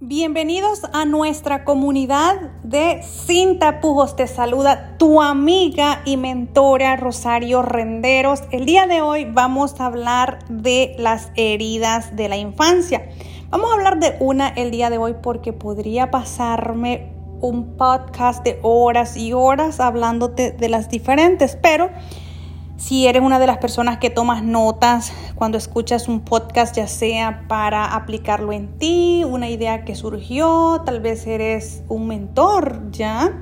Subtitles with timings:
[0.00, 4.14] Bienvenidos a nuestra comunidad de Sin Tapujos.
[4.14, 8.44] Te saluda tu amiga y mentora Rosario Renderos.
[8.52, 13.08] El día de hoy vamos a hablar de las heridas de la infancia.
[13.50, 18.60] Vamos a hablar de una el día de hoy porque podría pasarme un podcast de
[18.62, 21.90] horas y horas hablándote de las diferentes, pero
[22.78, 27.44] si eres una de las personas que tomas notas cuando escuchas un podcast, ya sea
[27.48, 33.40] para aplicarlo en ti, una idea que surgió, tal vez eres un mentor ya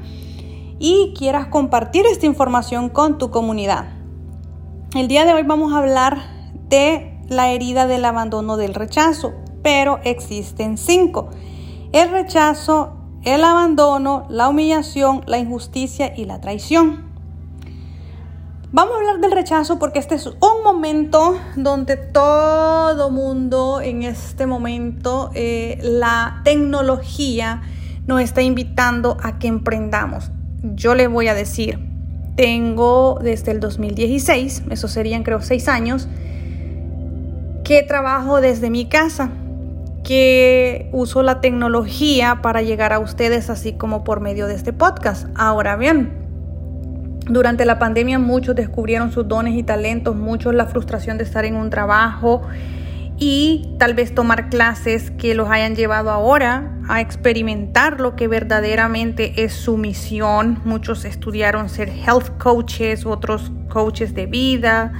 [0.78, 3.86] y quieras compartir esta información con tu comunidad.
[4.94, 6.18] El día de hoy vamos a hablar
[6.70, 11.28] de la herida del abandono del rechazo, pero existen cinco.
[11.92, 17.05] El rechazo, el abandono, la humillación, la injusticia y la traición.
[18.76, 24.44] Vamos a hablar del rechazo porque este es un momento donde todo mundo en este
[24.44, 27.62] momento, eh, la tecnología
[28.06, 30.30] nos está invitando a que emprendamos.
[30.62, 31.78] Yo les voy a decir,
[32.36, 36.06] tengo desde el 2016, eso serían creo seis años,
[37.64, 39.30] que trabajo desde mi casa,
[40.04, 45.28] que uso la tecnología para llegar a ustedes así como por medio de este podcast.
[45.34, 46.25] Ahora bien,
[47.28, 51.56] durante la pandemia muchos descubrieron sus dones y talentos, muchos la frustración de estar en
[51.56, 52.42] un trabajo
[53.18, 59.42] y tal vez tomar clases que los hayan llevado ahora a experimentar lo que verdaderamente
[59.42, 60.60] es su misión.
[60.64, 64.92] Muchos estudiaron ser health coaches, otros coaches de vida,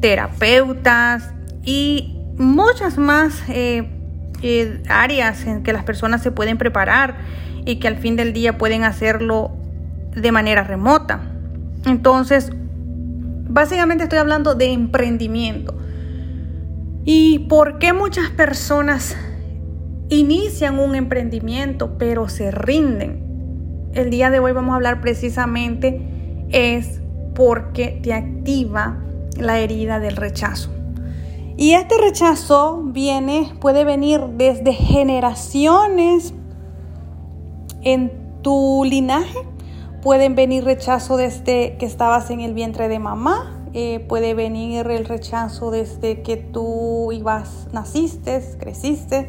[0.00, 1.32] terapeutas
[1.64, 3.88] y muchas más eh,
[4.42, 7.16] eh, áreas en que las personas se pueden preparar
[7.64, 9.52] y que al fin del día pueden hacerlo
[10.14, 11.29] de manera remota.
[11.84, 12.50] Entonces,
[13.48, 15.76] básicamente estoy hablando de emprendimiento.
[17.04, 19.16] ¿Y por qué muchas personas
[20.08, 23.90] inician un emprendimiento pero se rinden?
[23.94, 27.00] El día de hoy vamos a hablar precisamente es
[27.34, 28.98] porque te activa
[29.36, 30.70] la herida del rechazo.
[31.56, 36.32] Y este rechazo viene, puede venir desde generaciones
[37.82, 38.12] en
[38.42, 39.49] tu linaje
[40.02, 45.04] Pueden venir rechazo desde que estabas en el vientre de mamá, eh, puede venir el
[45.04, 49.28] rechazo desde que tú ibas, naciste, creciste.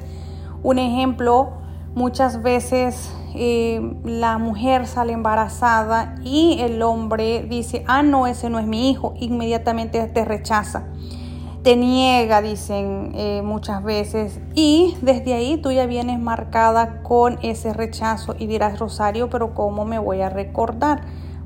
[0.63, 1.49] Un ejemplo,
[1.93, 8.57] muchas veces eh, la mujer sale embarazada y el hombre dice, ah, no, ese no
[8.57, 10.87] es mi hijo, inmediatamente te rechaza
[11.63, 17.73] te niega, dicen eh, muchas veces, y desde ahí tú ya vienes marcada con ese
[17.73, 21.01] rechazo y dirás, Rosario, pero ¿cómo me voy a recordar?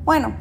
[0.05, 0.33] Bueno,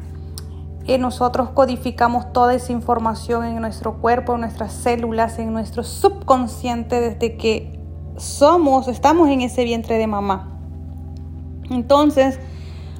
[0.87, 7.01] eh, nosotros codificamos toda esa información en nuestro cuerpo, en nuestras células, en nuestro subconsciente
[7.01, 7.79] desde que
[8.15, 10.57] somos, estamos en ese vientre de mamá.
[11.69, 12.39] Entonces,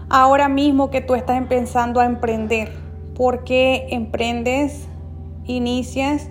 [0.10, 2.74] ahora mismo que tú estás empezando a emprender,
[3.16, 4.88] ¿por qué emprendes?
[5.46, 6.30] Inicias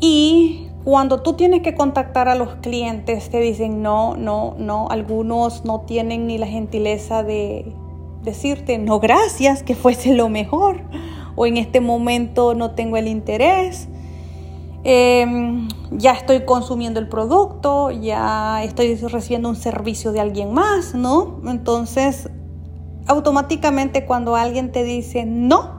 [0.00, 4.88] y cuando tú tienes que contactar a los clientes, te dicen no, no, no.
[4.88, 7.72] Algunos no tienen ni la gentileza de
[8.22, 10.80] decirte no gracias, que fuese lo mejor.
[11.36, 13.88] O en este momento no tengo el interés.
[14.84, 21.40] Em, ya estoy consumiendo el producto, ya estoy recibiendo un servicio de alguien más, ¿no?
[21.46, 22.30] Entonces,
[23.06, 25.77] automáticamente cuando alguien te dice no,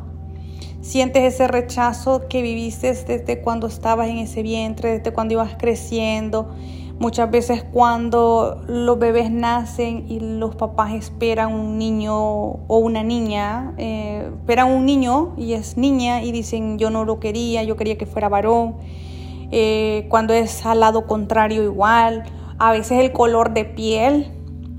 [0.82, 6.50] Sientes ese rechazo que viviste desde cuando estabas en ese vientre, desde cuando ibas creciendo.
[7.00, 13.74] Muchas veces cuando los bebés nacen y los papás esperan un niño o una niña,
[13.78, 17.98] eh, esperan un niño y es niña y dicen yo no lo quería, yo quería
[17.98, 18.76] que fuera varón.
[19.52, 22.24] Eh, cuando es al lado contrario igual.
[22.58, 24.34] A veces el color de piel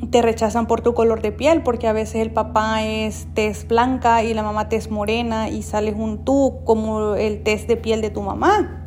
[0.09, 4.23] te rechazan por tu color de piel, porque a veces el papá es tez blanca
[4.23, 8.11] y la mamá tez morena y sales un tú como el test de piel de
[8.11, 8.87] tu mamá.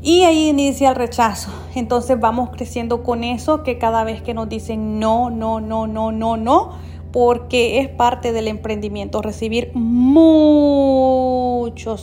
[0.00, 1.50] Y ahí inicia el rechazo.
[1.74, 6.12] Entonces vamos creciendo con eso que cada vez que nos dicen no, no, no, no,
[6.12, 6.70] no, no,
[7.12, 10.46] porque es parte del emprendimiento recibir muchos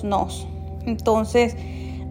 [0.04, 0.46] nos.
[0.86, 1.56] Entonces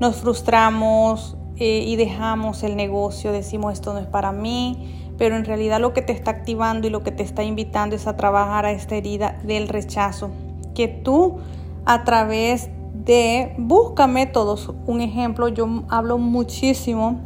[0.00, 5.44] nos frustramos eh, y dejamos el negocio, decimos esto no es para mí, pero en
[5.44, 8.66] realidad lo que te está activando y lo que te está invitando es a trabajar
[8.66, 10.30] a esta herida del rechazo,
[10.74, 11.38] que tú
[11.84, 17.20] a través de busca métodos, un ejemplo, yo hablo muchísimo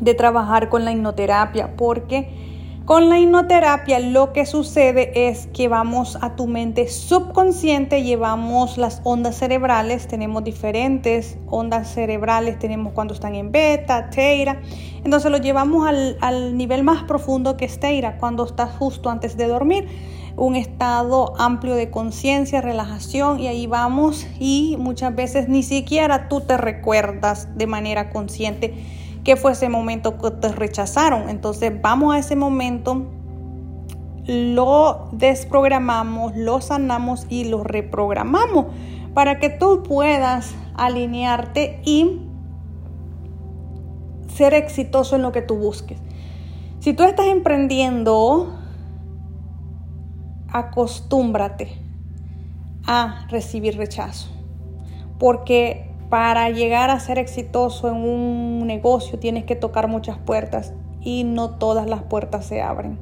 [0.00, 2.51] de trabajar con la hipnoterapia, porque
[2.84, 9.00] con la hipnoterapia lo que sucede es que vamos a tu mente subconsciente, llevamos las
[9.04, 14.60] ondas cerebrales, tenemos diferentes ondas cerebrales, tenemos cuando están en beta, teira,
[15.04, 19.36] Entonces lo llevamos al, al nivel más profundo que es Teira, cuando estás justo antes
[19.36, 19.88] de dormir.
[20.36, 26.40] Un estado amplio de conciencia, relajación y ahí vamos y muchas veces ni siquiera tú
[26.40, 31.28] te recuerdas de manera consciente que fue ese momento que te rechazaron.
[31.28, 33.06] Entonces vamos a ese momento,
[34.26, 38.66] lo desprogramamos, lo sanamos y lo reprogramamos
[39.14, 42.22] para que tú puedas alinearte y
[44.28, 45.98] ser exitoso en lo que tú busques.
[46.80, 48.58] Si tú estás emprendiendo,
[50.48, 51.78] acostúmbrate
[52.86, 54.30] a recibir rechazo.
[55.18, 61.24] Porque para llegar a ser exitoso en un negocio tienes que tocar muchas puertas y
[61.24, 62.98] no todas las puertas se abren.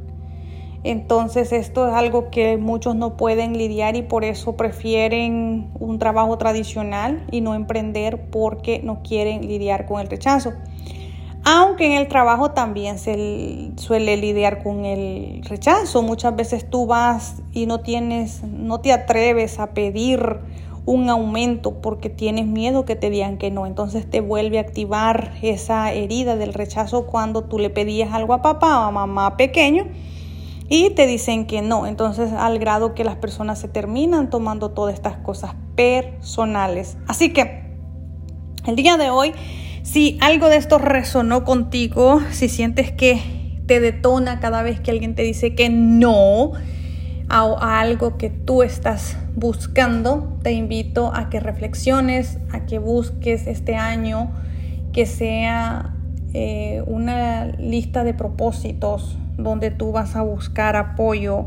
[0.85, 6.39] Entonces esto es algo que muchos no pueden lidiar y por eso prefieren un trabajo
[6.39, 10.53] tradicional y no emprender porque no quieren lidiar con el rechazo.
[11.43, 16.03] Aunque en el trabajo también se suele lidiar con el rechazo.
[16.03, 20.39] Muchas veces tú vas y no tienes, no te atreves a pedir
[20.87, 23.67] un aumento porque tienes miedo que te digan que no.
[23.67, 28.43] Entonces te vuelve a activar esa herida del rechazo cuando tú le pedías algo a
[28.43, 29.87] papá o a mamá pequeño
[30.69, 31.87] y te dicen que no.
[31.87, 36.97] Entonces al grado que las personas se terminan tomando todas estas cosas personales.
[37.07, 37.77] Así que
[38.67, 39.33] el día de hoy
[39.83, 43.21] si algo de esto resonó contigo, si sientes que
[43.67, 46.53] te detona cada vez que alguien te dice que no
[47.31, 53.77] a, algo que tú estás buscando, te invito a que reflexiones, a que busques este
[53.77, 54.31] año
[54.93, 55.95] que sea
[56.35, 61.47] eh, una lista de propósitos donde tú vas a buscar apoyo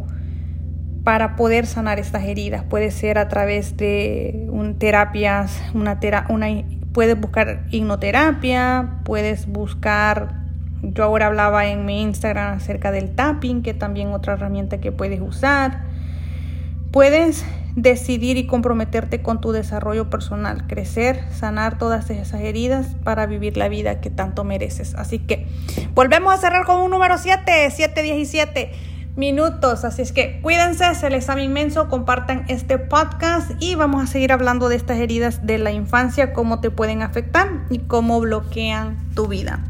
[1.03, 2.63] para poder sanar estas heridas.
[2.63, 6.00] Puede ser a través de un, terapias, una,
[6.30, 6.47] una
[6.94, 10.43] Puedes buscar hipnoterapia, puedes buscar,
[10.83, 15.21] yo ahora hablaba en mi Instagram acerca del tapping, que también otra herramienta que puedes
[15.21, 15.83] usar.
[16.91, 17.45] Puedes
[17.75, 23.69] decidir y comprometerte con tu desarrollo personal, crecer, sanar todas esas heridas para vivir la
[23.69, 24.94] vida que tanto mereces.
[24.95, 25.47] Así que
[25.95, 28.71] volvemos a cerrar con un número 7, 717
[29.15, 29.85] minutos.
[29.85, 34.31] Así es que cuídense, se les ama inmenso, compartan este podcast y vamos a seguir
[34.31, 39.27] hablando de estas heridas de la infancia, cómo te pueden afectar y cómo bloquean tu
[39.27, 39.63] vida.